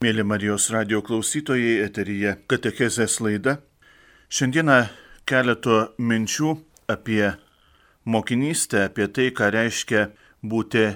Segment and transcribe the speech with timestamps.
[0.00, 3.58] Mėly Marijos radio klausytojai, eteryje Katechezės laida.
[4.32, 4.76] Šiandieną
[5.28, 6.54] keletų minčių
[6.88, 7.34] apie
[8.08, 10.06] mokinystę, apie tai, ką reiškia
[10.40, 10.86] būti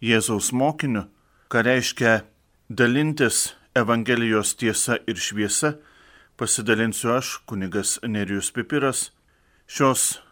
[0.00, 1.02] Jėzaus mokiniu,
[1.52, 2.14] ką reiškia
[2.72, 5.74] dalintis Evangelijos tiesa ir šviesa,
[6.40, 9.10] pasidalinsiu aš, kunigas Nerijus Pipiras.
[9.68, 10.22] Šios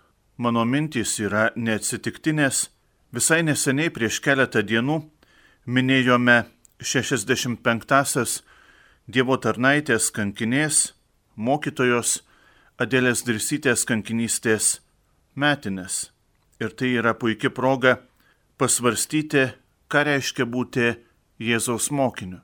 [0.41, 2.71] mano mintys yra neatsitiktinės.
[3.12, 5.03] Visai neseniai prieš keletą dienų
[5.69, 6.41] minėjome
[6.83, 8.43] 65-asias
[9.11, 10.93] Dievo tarnaitės kankinės,
[11.35, 12.21] mokytojos
[12.79, 14.77] Adėlės Dirsytės kankinystės
[15.35, 16.13] metinės.
[16.63, 17.96] Ir tai yra puikia proga
[18.63, 19.49] pasvarstyti,
[19.91, 20.93] ką reiškia būti
[21.43, 22.39] Jėzaus mokiniu,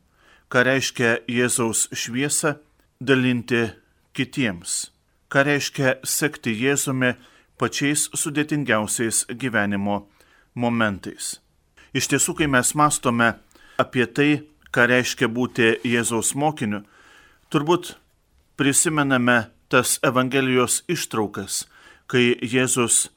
[0.51, 2.57] ką reiškia Jėzaus šviesą
[2.99, 3.69] dalinti
[4.19, 4.91] kitiems,
[5.31, 7.15] ką reiškia sekti Jėzumi
[7.59, 10.09] pačiais sudėtingiausiais gyvenimo
[10.55, 11.39] momentais.
[11.95, 13.33] Iš tiesų, kai mes mastome
[13.79, 14.31] apie tai,
[14.75, 16.83] ką reiškia būti Jėzaus mokiniu,
[17.53, 17.95] turbūt
[18.59, 21.67] prisimename tas Evangelijos ištraukas,
[22.11, 23.09] kai Jėzus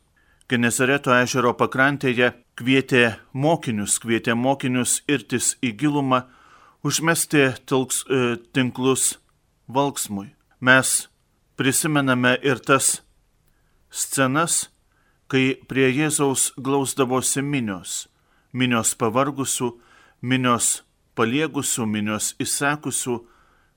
[0.52, 6.26] Genezareto ežero pakrantėje kvietė mokinius, kvietė mokinius irtis į gilumą,
[6.84, 9.16] užmesti tilks, e, tinklus
[9.72, 10.34] valksmui.
[10.60, 11.08] Mes
[11.56, 13.00] prisimename ir tas
[13.90, 14.68] scenas,
[15.32, 18.10] kai prie Jėzaus glausdavosi minios,
[18.52, 19.72] minios pavargusių,
[20.22, 20.84] minios
[21.16, 23.18] paliegusių, minios įsekusių,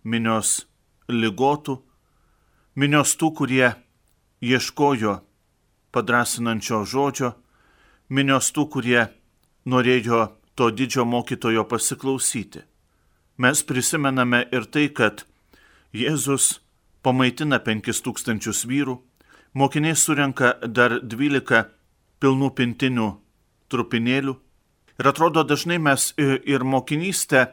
[0.05, 0.67] minios
[1.09, 1.79] lygotų,
[2.77, 3.69] minios tų, kurie
[4.45, 5.19] ieškojo
[5.95, 7.35] padrasinančio žodžio,
[8.09, 9.03] minios tų, kurie
[9.65, 12.65] norėjo to didžio mokytojo pasiklausyti.
[13.39, 15.25] Mes prisimename ir tai, kad
[15.95, 16.61] Jėzus
[17.03, 18.99] pamaitina penkis tūkstančius vyrų,
[19.55, 21.69] mokiniai surenka dar dvylika
[22.23, 23.09] pilnų pintinių
[23.71, 24.35] trupinėlių,
[24.99, 27.49] Ir atrodo dažnai mes ir mokinystę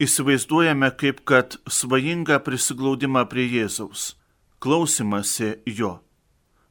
[0.00, 4.14] įsivaizduojame kaip kad svajingą prisiglaudimą prie Jėzaus,
[4.60, 5.98] klausimasi jo.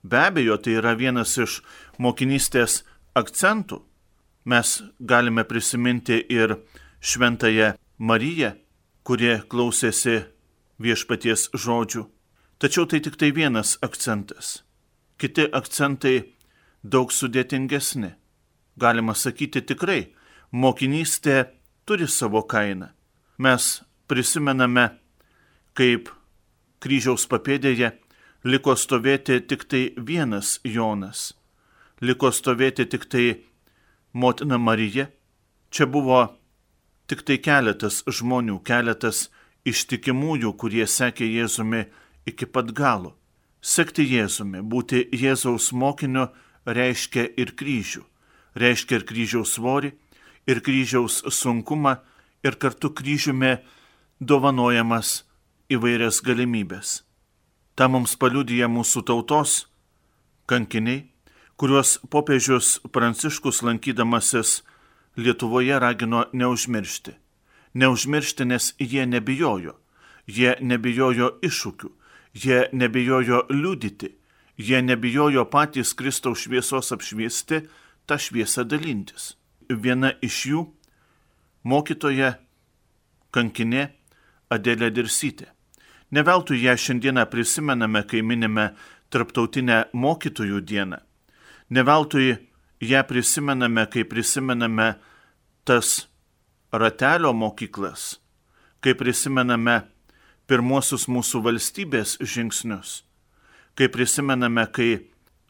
[0.06, 1.62] Be abejo, tai yra vienas iš
[2.02, 2.84] mokinystės
[3.18, 3.82] akcentų.
[4.46, 6.60] Mes galime prisiminti ir
[7.02, 8.52] šventąją Mariją,
[9.06, 10.20] kurie klausėsi
[10.82, 12.06] viešpaties žodžių.
[12.62, 14.62] Tačiau tai tik tai vienas akcentas.
[15.18, 16.34] Kiti akcentai
[16.84, 18.14] daug sudėtingesni
[18.78, 20.12] galima sakyti tikrai,
[20.52, 21.46] mokinystė
[21.86, 22.92] turi savo kainą.
[23.38, 24.90] Mes prisimename,
[25.76, 26.12] kaip
[26.84, 27.92] kryžiaus papėdėje
[28.46, 31.34] liko stovėti tik tai vienas Jonas,
[32.02, 33.26] liko stovėti tik tai
[34.14, 35.10] motina Marija.
[35.72, 36.22] Čia buvo
[37.10, 39.30] tik tai keletas žmonių, keletas
[39.68, 41.86] ištikimųjų, kurie sekė Jėzumi
[42.30, 43.16] iki pat galo.
[43.66, 46.30] Sekti Jėzumi, būti Jėzaus mokiniu
[46.70, 48.06] reiškia ir kryžių
[48.56, 49.94] reiškia ir kryžiaus svorį,
[50.48, 51.98] ir kryžiaus sunkumą,
[52.46, 53.58] ir kartu kryžiumi
[54.20, 55.24] dovanojamas
[55.72, 57.02] įvairias galimybės.
[57.76, 59.66] Ta mums paliudyja mūsų tautos
[60.48, 61.10] kankiniai,
[61.60, 64.62] kuriuos popiežius Pranciškus lankydamasis
[65.16, 67.14] Lietuvoje ragino neužmiršti.
[67.74, 69.76] Neužmiršti, nes jie nebijojo.
[70.28, 71.90] Jie nebijojo iššūkių,
[72.34, 74.16] jie nebijojo liudyti,
[74.58, 77.62] jie nebijojo patys Kristaus šviesos apšviesti
[78.06, 79.36] tą šviesą dalintis.
[79.70, 80.62] Viena iš jų-
[81.72, 82.38] mokytoja
[83.32, 83.90] kankinė
[84.50, 85.48] Adėlė Dirsytė.
[86.12, 88.76] Neveltui ją šiandieną prisimename, kai minime
[89.10, 90.98] Tarptautinę mokytojų dieną.
[91.70, 92.38] Neveltui
[92.82, 94.96] ją prisimename, kai prisimename
[95.66, 96.08] tas
[96.72, 98.20] ratelio mokyklas,
[98.82, 99.82] kai prisimename
[100.48, 103.04] pirmuosius mūsų valstybės žingsnius,
[103.76, 105.08] kai prisimename, kai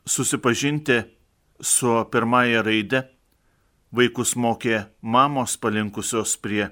[0.07, 1.01] susipažinti
[1.61, 3.05] su pirmąja raide
[3.95, 6.67] vaikus mokė mamos palinkusios prie,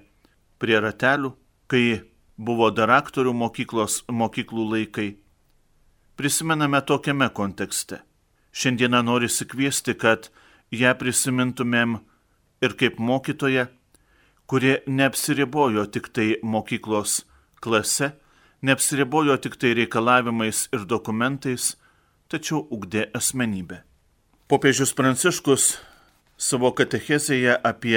[0.60, 1.32] prie ratelių,
[1.72, 2.02] kai
[2.38, 5.10] buvo dar aktorių mokyklos, mokyklų laikai.
[6.20, 8.02] Prisimename tokiame kontekste.
[8.54, 10.30] Šiandieną noriu sikviesti, kad
[10.72, 11.98] ją prisimintumėm
[12.62, 13.70] ir kaip mokytoja,
[14.46, 17.24] kuri neapsiribojo tik tai mokyklos
[17.64, 18.12] klase,
[18.62, 21.74] neapsiribojo tik tai reikalavimais ir dokumentais,
[22.30, 23.82] tačiau ugdė asmenybę.
[24.54, 25.64] Popiežius Pranciškus
[26.38, 27.96] savo katechezėje apie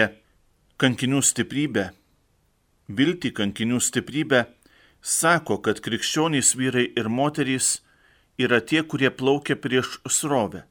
[0.80, 1.82] kankinių stiprybę,
[2.88, 4.40] viltį kankinių stiprybę,
[5.04, 7.82] sako, kad krikščionys vyrai ir moterys
[8.40, 10.64] yra tie, kurie plaukia prieš srovę.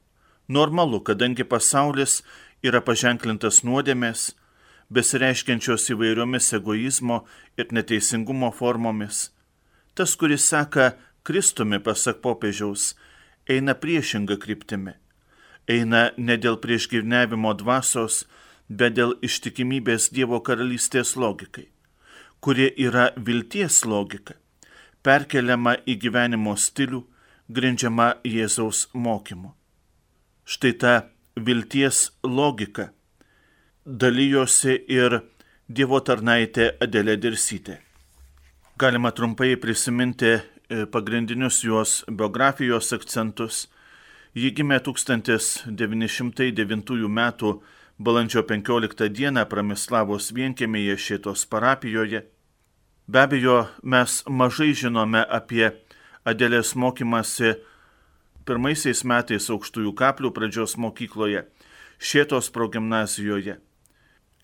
[0.50, 2.18] Normalu, kadangi pasaulis
[2.66, 4.32] yra paženklintas nuodėmės,
[4.90, 7.22] besireiškiančios įvairiomis egoizmo
[7.54, 9.28] ir neteisingumo formomis.
[9.94, 12.96] Tas, kuris seka Kristumi, pasak popiežiaus,
[13.46, 14.98] eina priešinga kryptimi
[15.68, 18.24] eina ne dėl priešgyvnevimo dvasios,
[18.68, 21.68] bet dėl ištikimybės Dievo karalystės logikai.
[22.40, 24.36] kuri yra vilties logika,
[25.02, 27.00] perkeliama į gyvenimo stilių,
[27.50, 29.50] grindžiama Jėzaus mokymu.
[30.46, 30.92] Štai ta
[31.34, 32.90] vilties logika
[33.86, 35.20] dalyjosi ir
[35.66, 37.80] Dievo tarnaitė Adelė Dirsytė.
[38.78, 40.40] Galima trumpai prisiminti e,
[40.86, 43.64] pagrindinius jos biografijos akcentus.
[44.36, 47.20] Ji gimė 1909 m.
[47.96, 49.44] balandžio 15 d.
[49.48, 52.20] Pramislavos vienkėmėje šitos parapijoje.
[53.08, 55.70] Be abejo, mes mažai žinome apie
[56.28, 57.54] Adelės mokymasi
[58.44, 61.46] pirmaisiais metais aukštųjų kaplių pradžios mokykloje,
[61.96, 63.56] Šėtos progymnazijoje,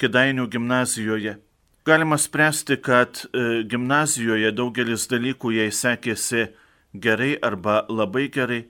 [0.00, 1.36] Kedainių gimnazijoje.
[1.84, 6.48] Galima spręsti, kad e, gimnazijoje daugelis dalykų jai sekėsi
[6.94, 8.62] gerai arba labai gerai.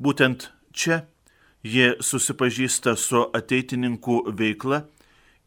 [0.00, 1.04] Būtent čia
[1.64, 4.84] jie susipažįsta su ateitininkų veikla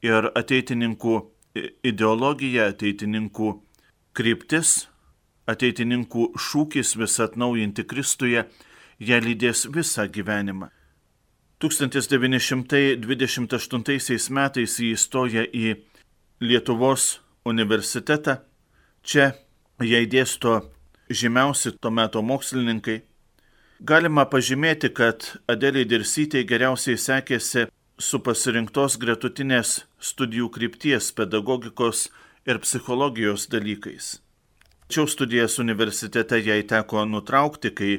[0.06, 1.16] ir ateitininkų
[1.86, 3.52] ideologija, ateitininkų
[4.18, 4.88] kryptis,
[5.48, 8.46] ateitininkų šūkis vis atnaujinti Kristuje,
[9.00, 10.70] ją lydės visą gyvenimą.
[11.62, 15.76] 1928 metais jį įstoja į
[16.42, 17.20] Lietuvos
[17.50, 18.38] universitetą.
[19.02, 19.34] Čia
[19.82, 20.70] jai dėsto
[21.10, 23.02] žymiausi to meto mokslininkai.
[23.80, 27.68] Galima pažymėti, kad Adelė Dirsytė geriausiai sekėsi
[28.02, 32.08] su pasirinktos gretutinės studijų krypties pedagogikos
[32.50, 34.18] ir psichologijos dalykais.
[34.88, 37.94] Tačiau studijas universitete jai teko nutraukti, kai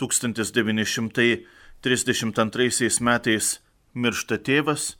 [0.00, 1.44] 1900
[1.82, 3.60] 32 metais
[3.94, 4.96] miršta tėvas,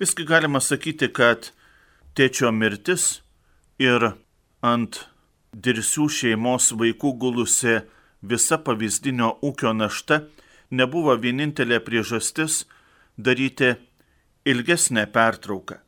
[0.00, 1.50] visgi galima sakyti, kad
[2.16, 3.20] tėčio mirtis
[3.76, 4.14] ir
[4.64, 5.02] ant
[5.52, 7.82] dirsių šeimos vaikų gulusi
[8.22, 10.22] visa pavyzdinio ūkio našta
[10.70, 12.62] nebuvo vienintelė priežastis
[13.18, 13.74] daryti
[14.48, 15.80] ilgesnę pertrauką.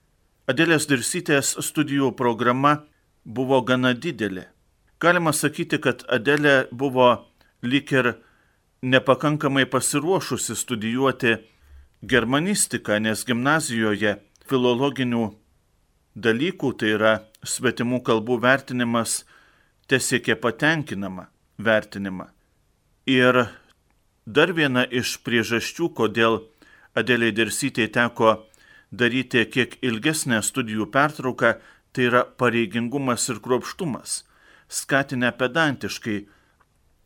[0.51, 2.83] Adėlės Dirsytės studijų programa
[3.25, 4.51] buvo gana didelė.
[5.01, 7.25] Galima sakyti, kad Adelė buvo
[7.63, 8.13] lik ir
[8.85, 11.39] nepakankamai pasiruošusi studijuoti
[12.05, 15.25] germanistiką, nes gimnazijoje filologinių
[16.15, 19.23] dalykų, tai yra svetimų kalbų vertinimas,
[19.89, 22.29] tiesiekė patenkinamą vertinimą.
[23.07, 23.47] Ir
[24.27, 26.43] dar viena iš priežasčių, kodėl
[26.95, 28.45] Adeliai Dersytė teko
[28.95, 31.57] daryti kiek ilgesnę studijų pertrauką,
[31.93, 34.23] tai yra pareigingumas ir kruopštumas,
[34.69, 36.25] skatinę pedantiškai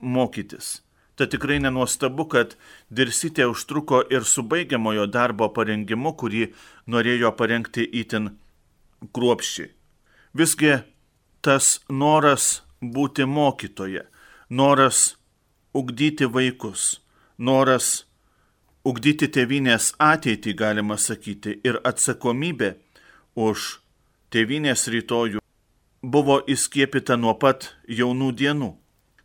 [0.01, 0.83] mokytis.
[1.19, 2.55] Tad tikrai nenuostabu, kad
[2.95, 6.45] Dirsytė užtruko ir su baigiamojo darbo parengimu, kurį
[6.87, 8.31] norėjo parengti įtin
[9.13, 9.73] kruopščiai.
[10.39, 10.77] Visgi
[11.43, 14.05] tas noras būti mokytoje,
[14.51, 15.17] noras
[15.75, 17.01] ugdyti vaikus,
[17.39, 18.07] noras
[18.85, 22.77] ugdyti tėvynės ateitį, galima sakyti, ir atsakomybė
[23.37, 23.81] už
[24.33, 25.41] tėvynės rytojų
[26.03, 28.77] buvo įskiepita nuo pat jaunų dienų.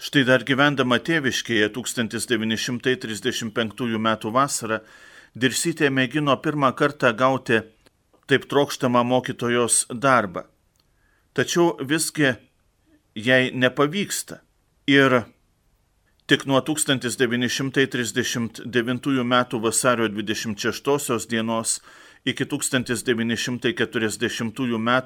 [0.04, 4.18] Štai dar gyvendama tėviškėje 1935 m.
[4.36, 4.80] vasarą
[5.34, 7.64] Dirsytė mėgino pirmą kartą gauti
[8.30, 10.44] taip trokštamą mokytojos darbą.
[11.34, 12.36] Tačiau visgi
[13.16, 14.44] jai nepavyksta.
[14.88, 15.24] Ir
[16.28, 19.46] tik nuo 1939 m.
[19.62, 21.82] vasario 26 dienos
[22.26, 25.02] iki 1940 m.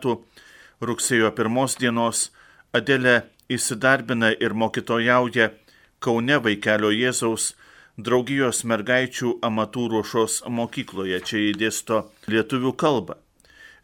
[0.82, 2.32] rugsėjo 1 dienos
[2.74, 5.52] Adelė įsidarbina ir mokytojauja
[6.00, 7.56] Kaune vaikelio Jėzaus
[7.98, 11.19] draugijos mergaičių amatų ruošos mokykloje.
[11.22, 13.14] Čia įdėsto lietuvių kalbą.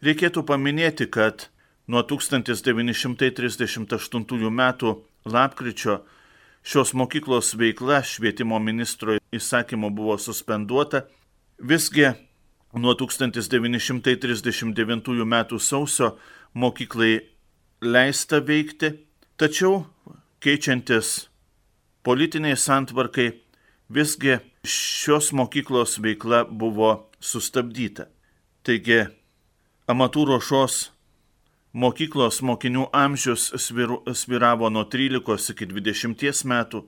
[0.02, 1.48] Reikėtų paminėti, kad
[1.86, 4.74] nuo 1938 m.
[5.24, 6.04] lapkričio
[6.62, 11.02] šios mokyklos veikla švietimo ministro įsakymu buvo suspenduota.
[11.58, 12.12] Visgi
[12.74, 15.58] nuo 1939 m.
[15.58, 16.18] sausio
[16.54, 17.20] mokyklai
[17.80, 19.04] leista veikti
[19.34, 19.80] Tačiau
[20.38, 21.24] keičiantis
[22.06, 23.32] politiniai santvarkai,
[23.90, 28.06] visgi šios mokyklos veikla buvo sustabdyta.
[28.62, 29.00] Taigi,
[29.90, 30.76] amatų ruošos
[31.74, 33.50] mokyklos mokinių amžius
[34.14, 36.84] sviravo nuo 13 iki 20 metų.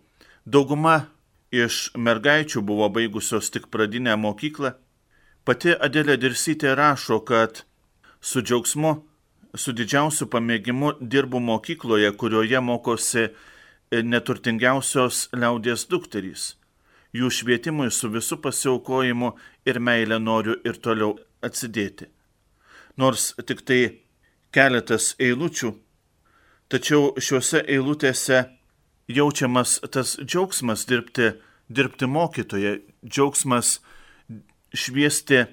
[0.47, 1.09] Dauguma
[1.51, 4.77] iš mergaičių buvo baigusios tik pradinę mokyklą.
[5.47, 7.65] Pati Adelė Dirsytė rašo, kad
[8.21, 8.97] su džiaugsmu
[9.57, 13.31] su didžiausiu pamėgimu dirbu mokykloje, kurioje mokosi e,
[14.03, 16.55] neturtingiausios liaudės dukterys.
[17.17, 19.33] Jų švietimui su visu pasiaukojimu
[19.67, 21.17] ir meilė noriu ir toliau
[21.47, 22.11] atsidėti.
[23.01, 23.81] Nors tik tai
[24.57, 25.75] keletas eilučių,
[26.73, 28.47] tačiau šiuose eilutėse
[29.13, 31.35] jaučiamas tas džiaugsmas dirbti,
[31.69, 33.77] dirbti mokytoje, džiaugsmas
[34.75, 35.45] šviesti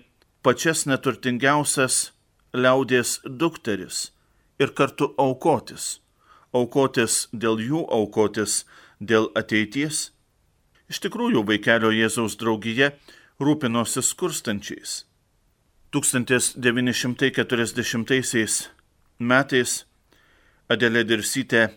[0.44, 2.12] pačias neturtingiausias
[2.54, 4.12] liaudės dukteris
[4.60, 6.00] ir kartu aukotis.
[6.54, 8.66] Aukotis dėl jų, aukotis
[9.02, 10.12] dėl ateities.
[10.92, 12.92] Iš tikrųjų, vaikelio Jėzaus draugija
[13.42, 15.06] rūpinosi skurstančiais.
[15.94, 18.73] 1940
[19.24, 19.84] metais
[20.72, 21.68] Adelė Dirsytė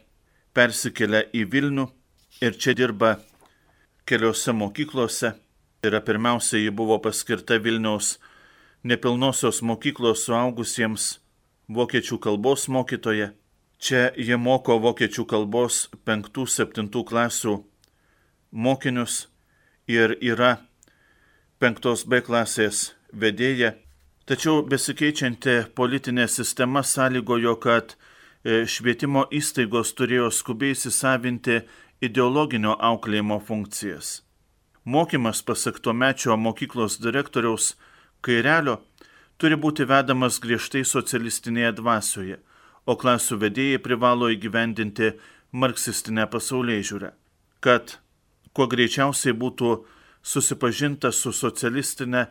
[0.56, 1.86] persikelia į Vilnių
[2.40, 3.16] ir čia dirba
[4.06, 5.34] keliose mokyklose.
[5.84, 8.16] Yra pirmiausia, ji buvo paskirta Vilniaus
[8.86, 11.18] nepilnosios mokyklos suaugusiems
[11.68, 13.32] vokiečių kalbos mokytoja.
[13.78, 17.56] Čia jie moko vokiečių kalbos 5-7 klasių
[18.52, 19.26] mokinius
[19.86, 20.56] ir yra
[21.60, 23.74] 5 B klasės vedėja.
[24.26, 31.60] Tačiau besikeičianti politinė sistema sąlygojo, kad e, švietimo įstaigos turėjo skubiai įsisavinti
[32.02, 34.24] ideologinio auklėjimo funkcijas.
[34.82, 37.76] Mokymas, pasak to mečio mokyklos direktoriaus
[38.26, 38.80] Kairelio,
[39.38, 42.40] turi būti vedamas griežtai socialistinėje dvasioje,
[42.86, 45.12] o klasių vedėjai privalo įgyvendinti
[45.54, 47.12] marksistinę pasaulyje žiūrę,
[47.62, 47.94] kad
[48.50, 49.70] kuo greičiausiai būtų
[50.26, 52.26] susipažinta su socialistinė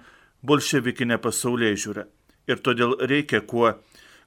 [0.49, 2.07] bolševikinė pasaulyje žiūrė.
[2.51, 3.73] Ir todėl reikia kuo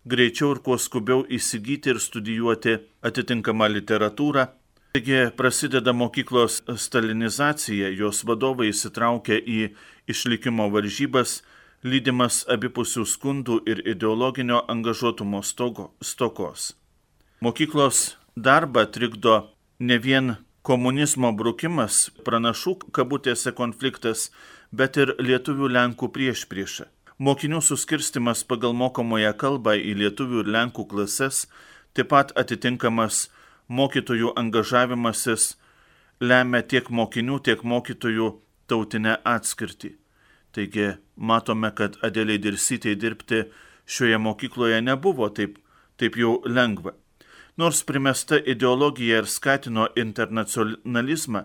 [0.09, 4.49] greičiau ir kuo skubiau įsigyti ir studijuoti atitinkamą literatūrą,
[4.99, 9.59] Taigi prasideda mokyklos stalinizacija, jos vadovai įsitraukia į
[10.09, 11.43] išlikimo varžybas,
[11.85, 16.73] lydimas abipusių skundų ir ideologinio angažuotumo stogo, stokos.
[17.45, 19.37] Mokyklos darbą trikdo
[19.79, 20.35] ne vien
[20.65, 24.31] komunizmo brukimas, pranašų kabutėse konfliktas,
[24.73, 26.87] bet ir lietuvių lenkų prieš priešą.
[27.19, 31.47] Mokinių suskirstimas pagal mokomoje kalbą į lietuvių ir lenkų klases,
[31.95, 33.27] taip pat atitinkamas
[33.69, 35.57] mokytojų angažavimasis
[36.21, 38.29] lemia tiek mokinių, tiek mokytojų
[38.71, 39.97] tautinę atskirtį.
[40.55, 43.45] Taigi matome, kad Adeliai Dirsytei dirbti
[43.87, 45.59] šioje mokykloje nebuvo taip,
[45.99, 46.95] taip jau lengva.
[47.59, 51.45] Nors primesta ideologija ir skatino internacionalizmą,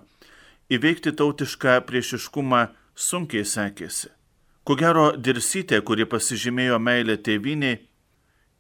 [0.69, 4.11] įveikti tautišką priešiškumą sunkiai sekėsi.
[4.63, 7.81] Ko gero, Dirsytė, kuri pasižymėjo meilę tėviniai,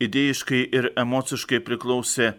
[0.03, 2.33] idėjiškai ir emociškai priklausė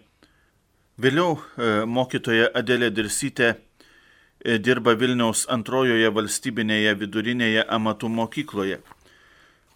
[0.94, 8.76] Vėliau e, mokytoja Adelė Dirsytė e, dirba Vilniaus antrojoje valstybinėje vidurinėje amatų mokykloje,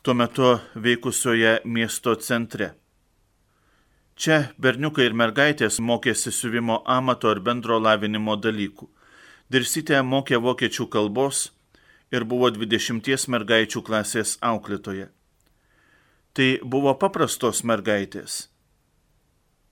[0.06, 2.76] tuo metu veikusioje miesto centre.
[4.14, 8.86] Čia berniukai ir mergaitės mokėsi siuvimo amato ir bendro lavinimo dalykų.
[9.50, 11.48] Dirsytė mokė vokiečių kalbos
[12.12, 15.08] ir buvo 20 mergaičių klasės auklėtoje.
[16.34, 18.46] Tai buvo paprastos mergaitės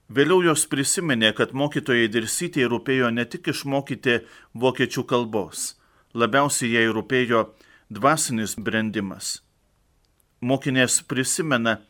[0.07, 4.21] Vėliau jos prisiminė, kad mokytojai dirsytėje rūpėjo ne tik išmokyti
[4.55, 5.73] vokiečių kalbos,
[6.15, 7.41] labiausiai jai rūpėjo
[7.91, 9.41] dvasinis brendimas.
[10.39, 11.81] Mokinės prisimena,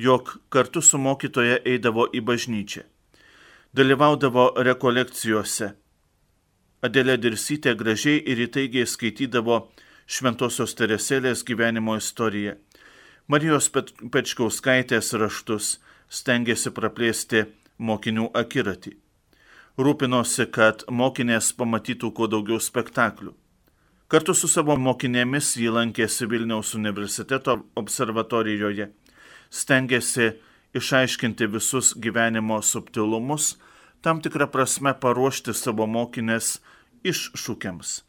[0.00, 2.86] jog kartu su mokytoja eidavo į bažnyčią,
[3.76, 5.74] dalyvaudavo rekolekcijose.
[6.80, 9.66] Adelė Dirsytė gražiai ir įtaigiai skaitydavo
[10.06, 12.52] Šventojios Teresėlės gyvenimo istoriją,
[13.26, 15.70] Marijos Pečkauskaitės raštus,
[16.06, 17.42] stengiasi praplėsti
[17.82, 18.92] mokinių akiratį.
[19.82, 23.34] Rūpinosi, kad mokinės pamatytų kuo daugiau spektaklių.
[24.06, 28.92] Kartu su savo mokinėmis jį lankėsi Vilniaus universiteto observatorijoje,
[29.50, 30.36] stengiasi
[30.78, 33.56] išaiškinti visus gyvenimo subtilumus,
[34.06, 36.60] tam tikrą prasme paruošti savo mokinės
[37.02, 38.04] iššūkiams.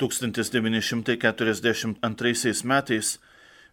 [0.00, 3.20] 1942 metais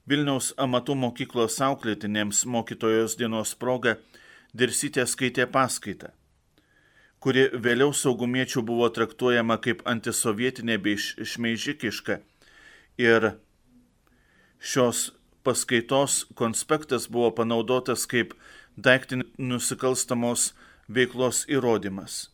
[0.07, 3.98] Vilniaus amatų mokyklos auklėtinėms mokytojos dienos proga
[4.57, 6.13] Dirsytė skaitė paskaitą,
[7.19, 12.22] kuri vėliau saugumiečių buvo traktuojama kaip antisovietinė bei šmeižikiška.
[12.98, 13.36] Ir
[14.63, 15.12] šios
[15.43, 18.34] paskaitos konspektas buvo panaudotas kaip
[18.79, 20.53] daiktinį nusikalstamos
[20.88, 22.31] veiklos įrodymas.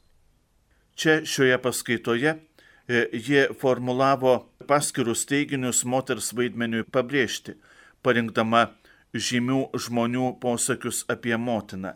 [0.96, 2.38] Čia šioje paskaitoje
[2.88, 4.36] e, jie formulavo
[4.68, 7.56] paskirus teiginius moters vaidmeniui pabrėžti,
[8.04, 8.70] parinkdama
[9.14, 11.94] žymių žmonių posakius apie motiną.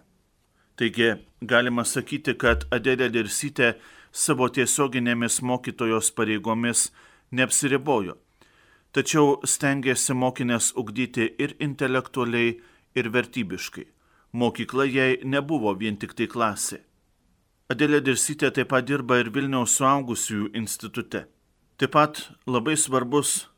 [0.77, 3.73] Taigi galima sakyti, kad Adelė Dirsytė
[4.11, 6.91] savo tiesioginėmis mokytojos pareigomis
[7.31, 8.17] neapsiribojo,
[8.93, 12.59] tačiau stengiasi mokinės ugdyti ir intelektualiai,
[12.97, 13.85] ir vertybiškai.
[14.33, 16.81] Mokykla jai nebuvo vien tik tai klasė.
[17.67, 21.25] Adelė Dirsytė taip pat dirba ir Vilniaus suaugusiųjų institute.
[21.77, 23.49] Taip pat labai svarbus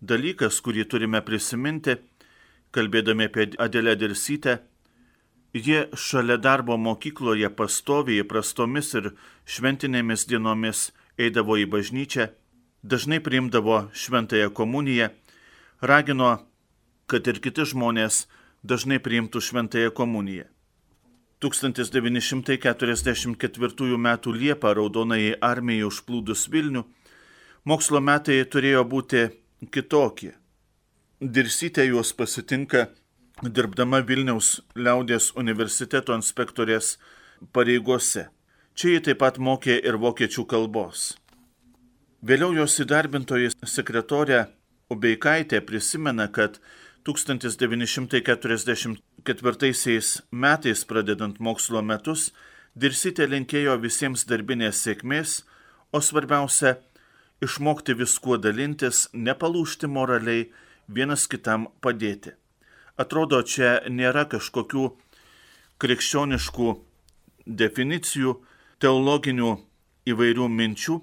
[0.00, 2.00] dalykas, kurį turime prisiminti,
[2.74, 4.58] kalbėdami apie Adelę Dirsytę,
[5.54, 9.08] Jie šalia darbo mokykloje pastoviai prastomis ir
[9.50, 12.28] šventinėmis dienomis eidavo į bažnyčią,
[12.86, 15.10] dažnai priimdavo šventąją komuniją,
[15.82, 16.46] ragino,
[17.10, 18.28] kad ir kiti žmonės
[18.62, 20.46] dažnai priimtų šventąją komuniją.
[21.40, 24.08] 1944 m.
[24.36, 26.84] Liepą Raudonai armijai užplūdus Vilnių,
[27.64, 29.30] mokslo metai turėjo būti
[29.72, 30.32] kitokie.
[31.20, 32.88] Dirsytė juos pasitinka
[33.42, 36.98] dirbdama Vilniaus liaudės universiteto inspektorės
[37.52, 38.28] pareigose.
[38.74, 41.16] Čia jį taip pat mokė ir vokiečių kalbos.
[42.20, 44.46] Vėliau jos įdarbintoji sekretorė
[44.90, 46.58] Ubeikaitė prisimena, kad
[49.24, 52.30] 1944 metais pradedant mokslo metus
[52.78, 55.42] Dirsytė linkėjo visiems darbinės sėkmės,
[55.92, 56.78] o svarbiausia-
[57.44, 60.50] išmokti viskuo dalintis, nepalūšti moraliai,
[60.88, 62.32] vienas kitam padėti.
[62.96, 64.96] Atrodo, čia nėra kažkokių
[65.80, 66.68] krikščioniškų
[67.46, 68.38] definicijų,
[68.78, 69.50] teologinių
[70.06, 71.02] įvairių minčių,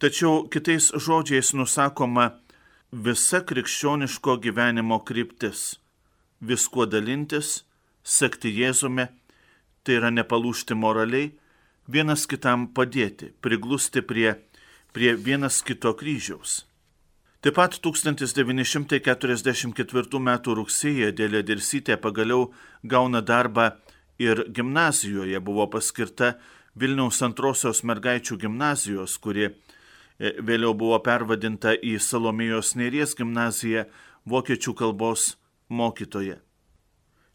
[0.00, 2.40] tačiau kitais žodžiais nusakoma
[2.90, 5.76] visa krikščioniško gyvenimo kryptis-
[6.40, 7.64] viskuo dalintis,
[8.02, 9.08] sekti Jėzume,
[9.84, 11.32] tai yra nepalūšti moraliai,
[11.86, 14.34] vienas kitam padėti, priglusti prie,
[14.92, 16.66] prie vienas kito kryžiaus.
[17.44, 20.38] Taip pat 1944 m.
[20.58, 22.50] rugsėje dėlė Dirsytė pagaliau
[22.82, 23.78] gauna darbą
[24.18, 26.34] ir gimnazijoje buvo paskirta
[26.76, 29.54] Vilniaus antrosios mergaičių gimnazijos, kuri
[30.16, 33.84] E, vėliau buvo pervadinta į Salomijos Nėries gimnaziją
[34.28, 35.34] vokiečių kalbos
[35.68, 36.40] mokytoje.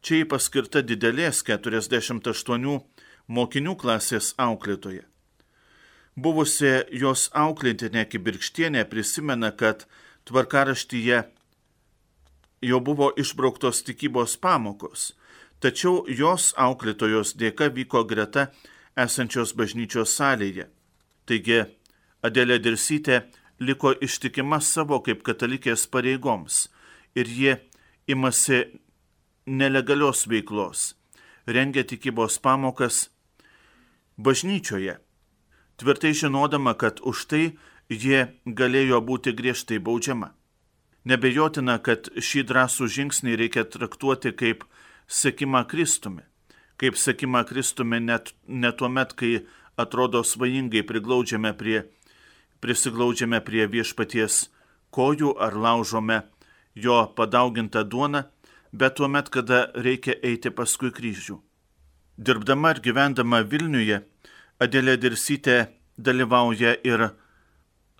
[0.01, 2.79] Čia jį paskirta didelės 48
[3.27, 5.03] mokinių klasės auklėtoje.
[6.15, 9.85] Buvusi jos auklėtinė kibirkštienė prisimena, kad
[10.27, 11.21] tvarkaraštyje
[12.61, 15.11] jau buvo išbrauktos tikybos pamokos,
[15.63, 18.49] tačiau jos auklėtojos dėka vyko greta
[18.97, 20.67] esančios bažnyčios salėje.
[21.25, 21.63] Taigi
[22.21, 23.23] Adelė Dirsytė
[23.61, 26.67] liko ištikima savo kaip katalikės pareigoms
[27.17, 27.55] ir ji
[28.11, 28.65] imasi
[29.45, 30.93] nelegalios veiklos,
[31.47, 33.07] rengia tikybos pamokas
[34.17, 34.97] bažnyčioje,
[35.81, 37.43] tvirtai žinodama, kad už tai
[37.89, 40.33] jie galėjo būti griežtai baudžiama.
[41.09, 44.67] Nebejotina, kad šį drąsų žingsnį reikia traktuoti kaip
[45.09, 46.21] sekimą Kristumi,
[46.77, 49.41] kaip sekimą Kristumi net, net tuo met, kai
[49.81, 51.81] atrodo svajingai priglaudžiame prie
[52.61, 54.45] prisiglaudžiame prie viešpaties
[54.93, 56.21] kojų ar laužome
[56.75, 58.23] jo padaugintą duoną,
[58.73, 61.39] bet tuo met, kada reikia eiti paskui kryžių.
[62.17, 64.01] Dirbdama ir gyvendama Vilniuje,
[64.61, 67.09] Adėlė Dirsytė dalyvauja ir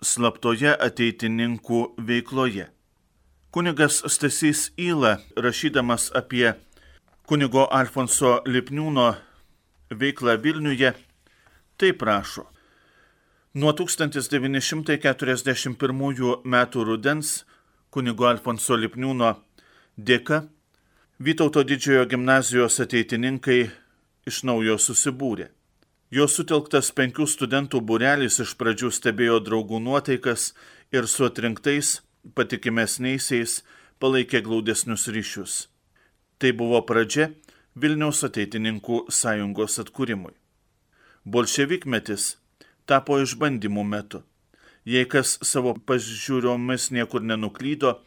[0.02, 2.68] slaptoje ateitininkų veikloje.
[3.50, 6.54] Kunigas Stasys Įla, rašydamas apie
[7.26, 9.14] kunigo Alfonso Lipniūno
[9.90, 10.94] veiklą Vilniuje,
[11.76, 12.52] taip rašo.
[13.54, 16.66] Nuo 1941 m.
[16.86, 17.44] rudens
[17.92, 19.36] kunigo Alfonso Lipniūno
[19.96, 20.42] dėka
[21.22, 23.58] Vytauto didžiojo gimnazijos ateitininkai
[24.26, 25.44] iš naujo susibūrė.
[26.10, 30.48] Jo sutelktas penkių studentų būrelis iš pradžių stebėjo draugų nuotaikas
[30.90, 32.00] ir su atrinktais,
[32.34, 33.60] patikimesniaisiais
[34.02, 35.54] palaikė glaudesnius ryšius.
[36.42, 37.30] Tai buvo pradžia
[37.78, 40.34] Vilniaus ateitininkų sąjungos atkūrimui.
[41.22, 42.32] Bolševikmetis
[42.84, 44.24] tapo išbandymų metu.
[44.84, 48.00] Jei kas savo pažiūromis niekur nenuklydo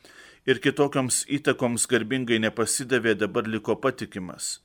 [0.45, 4.59] ir kitokioms įtakoms garbingai nepasidavė, dabar liko patikimas.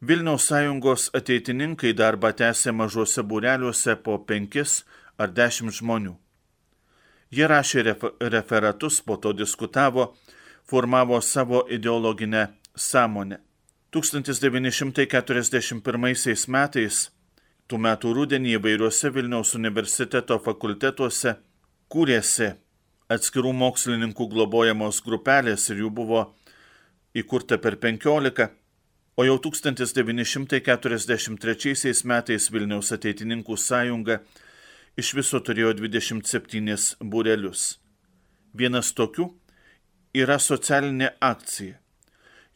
[0.00, 4.84] Vilniaus sąjungos ateitininkai darbą tęsė mažuose būreliuose po penkis
[5.18, 6.14] ar dešimt žmonių.
[7.34, 7.82] Jie rašė
[8.32, 10.14] referatus, po to diskutavo,
[10.64, 13.38] formavo savo ideologinę sąmonę.
[13.90, 17.10] 1941 metais
[17.68, 21.34] Tų metų rudenį įvairiuose Vilniaus universiteto fakultetuose
[21.92, 22.46] kūrėsi
[23.12, 26.20] atskirų mokslininkų globojamos grupelės ir jų buvo
[27.12, 28.46] įkurta per 15,
[29.20, 34.16] o jau 1943 metais Vilniaus ateitininkų sąjunga
[34.96, 37.76] iš viso turėjo 27 būrelius.
[38.56, 39.28] Vienas tokių
[40.16, 41.76] yra socialinė akcija.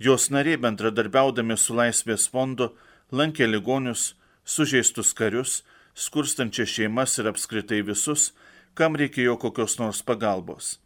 [0.01, 2.73] Jos nariai bendradarbiaudami su Laisvės fondu
[3.13, 5.63] lankė ligonius, sužeistus karius,
[5.95, 8.33] skurstančias šeimas ir apskritai visus,
[8.75, 10.79] kam reikėjo kokios nors pagalbos.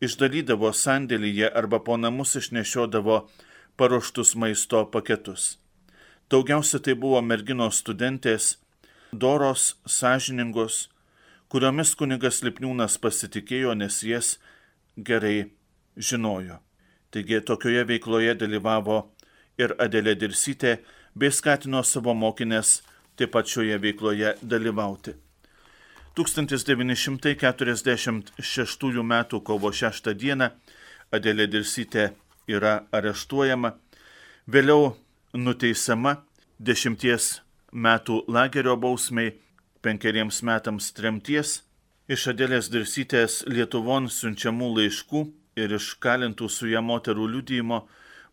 [0.00, 3.22] Išdalydavo sandėlyje arba po namus išnešiodavo
[3.76, 5.58] paruoštus maisto paketus.
[6.30, 8.58] Daugiausia tai buvo merginos studentės,
[9.12, 10.88] doros, sąžiningos,
[11.48, 14.36] kuriomis kunigas Lipniūnas pasitikėjo, nes jas
[14.96, 15.50] gerai
[15.96, 16.60] žinojo.
[17.10, 18.98] Taigi tokioje veikloje dalyvavo
[19.58, 20.78] ir Adelė Dirsytė,
[21.18, 22.82] bei skatino savo mokinės
[23.18, 25.14] taip pat šioje veikloje dalyvauti.
[26.18, 29.24] 1946 m.
[29.44, 30.50] kovo 6 d.
[31.08, 32.12] Adelė Dirsytė
[32.48, 33.72] yra areštuojama,
[34.48, 34.94] Vėliau
[35.36, 36.14] nuteisama
[36.56, 37.24] dešimties
[37.84, 39.34] metų lagerio bausmiai,
[39.84, 41.50] penkeriems metams tremties,
[42.08, 45.20] iš Adelės Dirsytės Lietuvon siunčiamų laiškų
[45.60, 47.82] ir iš kalintų su ją moterų liudyjimo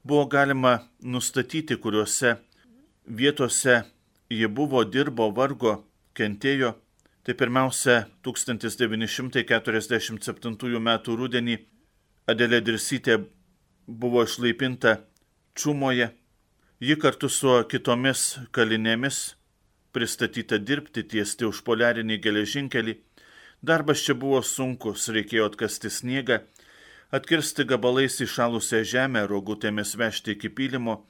[0.08, 2.38] buvo galima nustatyti, kuriuose
[3.08, 3.84] vietose
[4.30, 5.86] ji buvo, dirbo, vargo,
[6.18, 6.76] kentėjo.
[7.26, 10.89] Tai pirmiausia, 1947 m.
[11.22, 11.58] rudenį
[12.30, 13.18] Adelė Dirsytė
[13.88, 14.98] buvo išlaipinta
[15.56, 16.10] Čumoje.
[16.82, 19.36] Ji kartu su kitomis kalinėmis
[19.96, 22.98] pristatyta dirbti tiesti už poliarinį geležinkelį.
[23.65, 26.41] Darbas čia buvo sunkus, reikėjo atkasti sniegą,
[27.15, 31.06] atkirsti gabalais įšalusią žemę, rogutėmis vežti iki pylimo,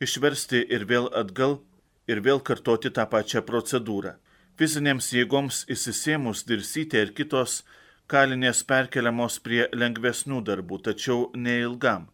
[0.00, 1.60] išversti ir vėl atgal
[2.06, 4.14] ir vėl kartoti tą pačią procedūrą.
[4.56, 7.64] Fizinėms jėgoms įsisėmus dirsytė ir kitos
[8.08, 12.08] kalinės perkeliamos prie lengvesnių darbų, tačiau neilgam.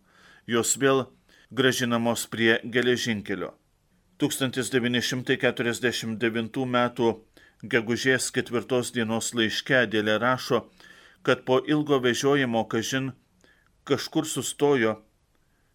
[0.47, 1.07] Jos vėl
[1.51, 3.53] gražinamos prie geležinkelio.
[4.18, 6.90] 1949 m.
[7.62, 10.66] gegužės 4 dienos laiške dėlė rašo,
[11.23, 13.12] kad po ilgo vežiojimo kažin
[13.85, 15.03] kažkur sustojo,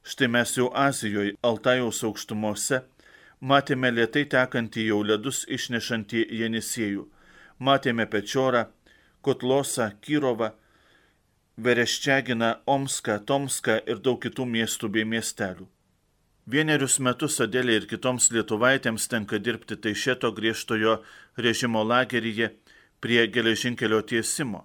[0.08, 2.82] štai mes jau Azijoje, Altajaus aukštumose,
[3.42, 7.04] matėme lietai tekantį jau ledus išnešantį Jenisėjų,
[7.60, 8.68] matėme Pečiorą,
[9.22, 10.54] Kotlosą, Kyrovą,
[11.58, 15.68] Vereščiaginą, Omską, Tomską ir daug kitų miestų bei miestelių.
[16.48, 21.02] Vienerius metus Adėlė ir kitoms lietuvaitėms tenka dirbti Taišeto griežtojo
[21.36, 22.54] režimo lageryje
[23.04, 24.64] prie geležinkelio tiesimo.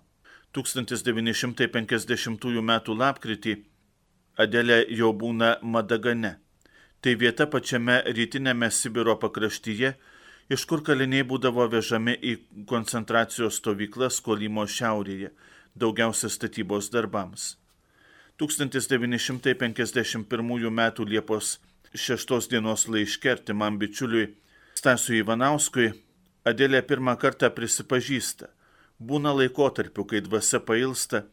[0.55, 2.73] 1950 m.
[3.03, 3.57] lapkritį
[4.41, 6.39] Adelė jau būna Madagane.
[7.05, 9.95] Tai vieta pačiame rytinėme Sibiro pakraštyje,
[10.49, 12.37] iš kur kaliniai būdavo vežami į
[12.71, 15.29] koncentracijos stovyklas Kolimo šiaurėje,
[15.77, 17.59] daugiausia statybos darbams.
[18.41, 20.25] 1951
[20.71, 20.81] m.
[21.13, 21.61] Liepos
[21.93, 24.33] 6 dienos laiške artimam bičiuliui
[24.81, 25.93] Stasiui Ivanauskui
[26.49, 28.47] Adėlė pirmą kartą prisipažįsta,
[28.99, 31.27] būna laikotarpių, kai dvasia pailsta,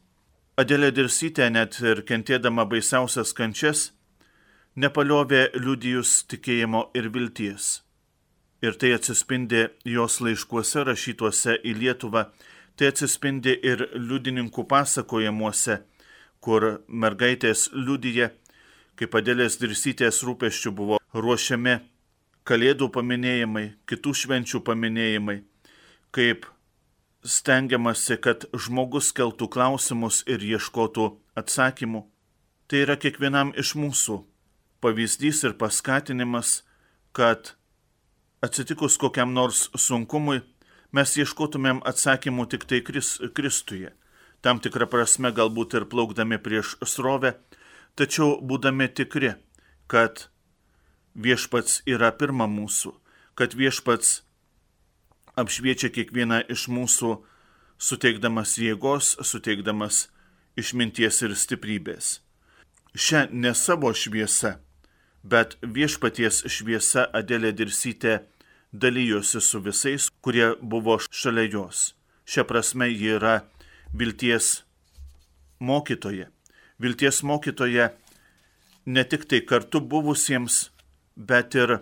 [0.57, 3.91] Adėlė Dirsytė net ir kentėdama baisiausias kančias,
[4.79, 7.67] nepaliovė liudijus tikėjimo ir vilties.
[8.63, 12.29] Ir tai atsispindi jos laiškuose rašytuose į Lietuvą,
[12.79, 15.81] tai atsispindi ir liudininkų pasakojimuose,
[16.39, 18.31] kur mergaitės liudyje,
[18.97, 21.77] kaip Adėlės Dirsytės rūpeščių buvo ruošiami
[22.47, 25.41] Kalėdų paminėjimai, kitų švenčių paminėjimai,
[26.15, 26.45] kaip
[27.27, 32.05] stengiamasi, kad žmogus keltų klausimus ir ieškotų atsakymų.
[32.67, 34.21] Tai yra kiekvienam iš mūsų
[34.83, 36.61] pavyzdys ir paskatinimas,
[37.11, 37.53] kad
[38.43, 40.41] atsitikus kokiam nors sunkumui,
[40.95, 43.91] mes ieškotumėm atsakymų tik tai Kristuje.
[44.41, 47.35] Tam tikrą prasme galbūt ir plaukdami prieš srovę,
[47.97, 49.33] tačiau būdami tikri,
[49.91, 50.27] kad
[51.17, 52.93] viešpats yra pirma mūsų,
[53.37, 54.21] kad viešpats
[55.37, 57.17] apšviečia kiekvieną iš mūsų,
[57.77, 60.07] suteikdamas jėgos, suteikdamas
[60.57, 62.19] išminties ir stiprybės.
[62.97, 64.57] Šią ne savo šviesa,
[65.21, 68.23] bet viešpaties šviesa Adelė Dirsytė
[68.73, 71.91] dalyjosi su visais, kurie buvo šalia jos.
[72.25, 73.35] Šia prasme ji yra
[73.93, 74.63] vilties
[75.59, 76.31] mokytoja.
[76.79, 77.89] Vilties mokytoja
[78.85, 80.69] ne tik tai kartu buvusiems,
[81.17, 81.79] bet ir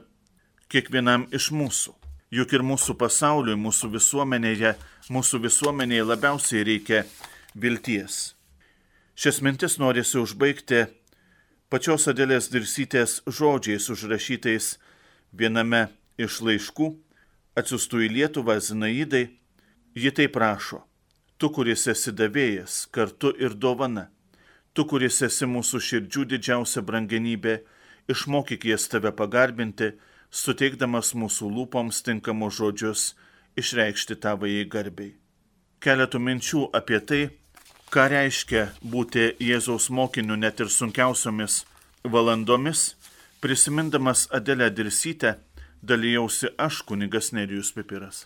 [0.72, 1.94] kiekvienam iš mūsų.
[2.36, 4.74] Juk ir mūsų pasauliui, mūsų visuomenėje,
[5.14, 7.04] mūsų visuomenėje labiausiai reikia
[7.54, 8.34] vilties.
[9.16, 10.86] Šias mintis norisi užbaigti
[11.72, 14.74] pačios Adėlės Dirsytės žodžiais užrašytais
[15.32, 15.86] viename
[16.18, 16.90] iš laiškų,
[17.56, 19.30] atsiustų į Lietuvą Zinaidai,
[19.96, 20.82] ji taip prašo,
[21.38, 24.10] tu, kuris esi davėjas, kartu ir dovana,
[24.76, 27.62] tu, kuris esi mūsų širdžių didžiausia brangenybė,
[28.12, 29.94] išmokyk jas tave pagarbinti,
[30.30, 33.06] suteikdamas mūsų lūpoms tinkamus žodžius
[33.56, 35.16] išreikšti tavai garbiai.
[35.80, 37.24] Keletų minčių apie tai,
[37.94, 41.64] ką reiškia būti Jėzaus mokiniu net ir sunkiausiomis
[42.04, 42.96] valandomis,
[43.40, 45.38] prisimindamas Adelę Dirsytę,
[45.82, 48.26] dalyjausi aš kunigas Nerijus Pipiras.